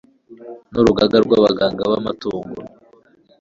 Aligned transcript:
n 0.71 0.75
urugaga 0.81 1.17
rw 1.25 1.31
abaganga 1.37 1.81
b 1.89 1.91
amatungo 1.99 2.57